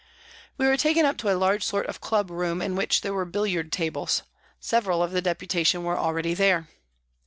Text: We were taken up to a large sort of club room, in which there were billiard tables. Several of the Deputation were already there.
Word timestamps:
We 0.57 0.65
were 0.65 0.77
taken 0.77 1.05
up 1.05 1.17
to 1.17 1.31
a 1.31 1.37
large 1.37 1.63
sort 1.63 1.85
of 1.85 2.01
club 2.01 2.31
room, 2.31 2.59
in 2.59 2.75
which 2.75 3.01
there 3.01 3.13
were 3.13 3.23
billiard 3.23 3.71
tables. 3.71 4.23
Several 4.59 5.03
of 5.03 5.11
the 5.11 5.21
Deputation 5.21 5.83
were 5.83 5.95
already 5.99 6.33
there. 6.33 6.69